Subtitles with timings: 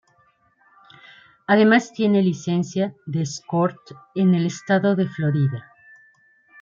[1.45, 3.77] Además, tiene licencia de escort
[4.15, 5.69] en el estado de Florida.